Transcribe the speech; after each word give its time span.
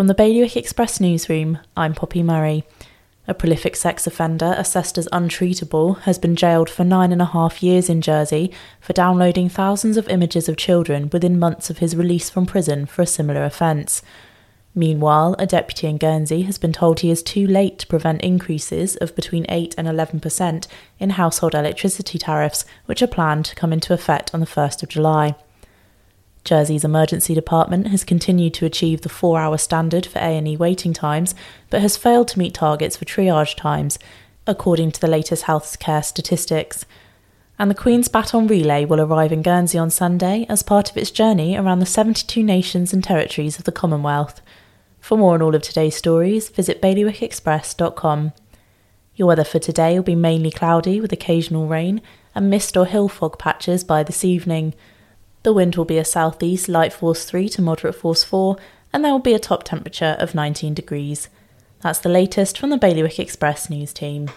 From 0.00 0.06
the 0.06 0.14
Bailiwick 0.14 0.56
Express 0.56 0.98
newsroom, 0.98 1.58
I'm 1.76 1.92
Poppy 1.92 2.22
Murray. 2.22 2.64
A 3.28 3.34
prolific 3.34 3.76
sex 3.76 4.06
offender 4.06 4.54
assessed 4.56 4.96
as 4.96 5.06
untreatable 5.12 6.00
has 6.04 6.18
been 6.18 6.36
jailed 6.36 6.70
for 6.70 6.84
nine 6.84 7.12
and 7.12 7.20
a 7.20 7.26
half 7.26 7.62
years 7.62 7.90
in 7.90 8.00
Jersey 8.00 8.50
for 8.80 8.94
downloading 8.94 9.50
thousands 9.50 9.98
of 9.98 10.08
images 10.08 10.48
of 10.48 10.56
children 10.56 11.10
within 11.12 11.38
months 11.38 11.68
of 11.68 11.80
his 11.80 11.94
release 11.94 12.30
from 12.30 12.46
prison 12.46 12.86
for 12.86 13.02
a 13.02 13.06
similar 13.06 13.44
offence. 13.44 14.00
Meanwhile, 14.74 15.36
a 15.38 15.46
deputy 15.46 15.86
in 15.86 15.98
Guernsey 15.98 16.44
has 16.44 16.56
been 16.56 16.72
told 16.72 17.00
he 17.00 17.10
is 17.10 17.22
too 17.22 17.46
late 17.46 17.78
to 17.80 17.86
prevent 17.86 18.22
increases 18.22 18.96
of 18.96 19.14
between 19.14 19.44
8 19.50 19.74
and 19.76 19.86
11% 19.86 20.66
in 20.98 21.10
household 21.10 21.54
electricity 21.54 22.16
tariffs, 22.16 22.64
which 22.86 23.02
are 23.02 23.06
planned 23.06 23.44
to 23.44 23.54
come 23.54 23.70
into 23.70 23.92
effect 23.92 24.32
on 24.32 24.40
the 24.40 24.46
1st 24.46 24.82
of 24.82 24.88
July. 24.88 25.34
Jersey's 26.50 26.82
emergency 26.82 27.32
department 27.32 27.86
has 27.86 28.02
continued 28.02 28.54
to 28.54 28.66
achieve 28.66 29.02
the 29.02 29.08
4-hour 29.08 29.56
standard 29.56 30.04
for 30.04 30.18
A&E 30.18 30.56
waiting 30.56 30.92
times, 30.92 31.32
but 31.70 31.80
has 31.80 31.96
failed 31.96 32.26
to 32.26 32.40
meet 32.40 32.54
targets 32.54 32.96
for 32.96 33.04
triage 33.04 33.54
times, 33.54 34.00
according 34.48 34.90
to 34.90 35.00
the 35.00 35.06
latest 35.06 35.44
healthcare 35.44 36.04
statistics. 36.04 36.84
And 37.56 37.70
the 37.70 37.76
Queen's 37.76 38.08
Baton 38.08 38.48
Relay 38.48 38.84
will 38.84 39.00
arrive 39.00 39.30
in 39.30 39.42
Guernsey 39.42 39.78
on 39.78 39.90
Sunday 39.90 40.44
as 40.48 40.64
part 40.64 40.90
of 40.90 40.96
its 40.96 41.12
journey 41.12 41.56
around 41.56 41.78
the 41.78 41.86
72 41.86 42.42
nations 42.42 42.92
and 42.92 43.04
territories 43.04 43.60
of 43.60 43.64
the 43.64 43.70
Commonwealth. 43.70 44.40
For 44.98 45.16
more 45.16 45.34
on 45.34 45.42
all 45.42 45.54
of 45.54 45.62
today's 45.62 45.94
stories, 45.94 46.48
visit 46.48 46.82
bailiwickexpress.com. 46.82 48.32
Your 49.14 49.28
weather 49.28 49.44
for 49.44 49.60
today 49.60 49.94
will 49.94 50.02
be 50.02 50.16
mainly 50.16 50.50
cloudy 50.50 51.00
with 51.00 51.12
occasional 51.12 51.68
rain 51.68 52.02
and 52.34 52.50
mist 52.50 52.76
or 52.76 52.86
hill 52.86 53.08
fog 53.08 53.38
patches 53.38 53.84
by 53.84 54.02
this 54.02 54.24
evening. 54.24 54.74
The 55.42 55.52
wind 55.52 55.76
will 55.76 55.84
be 55.84 55.98
a 55.98 56.04
southeast 56.04 56.68
light 56.68 56.92
force 56.92 57.24
3 57.24 57.48
to 57.50 57.62
moderate 57.62 57.94
force 57.94 58.22
4, 58.24 58.56
and 58.92 59.04
there 59.04 59.12
will 59.12 59.18
be 59.18 59.34
a 59.34 59.38
top 59.38 59.64
temperature 59.64 60.16
of 60.18 60.34
19 60.34 60.74
degrees. 60.74 61.28
That's 61.80 62.00
the 62.00 62.10
latest 62.10 62.58
from 62.58 62.70
the 62.70 62.76
Bailiwick 62.76 63.18
Express 63.18 63.70
news 63.70 63.92
team. 63.92 64.30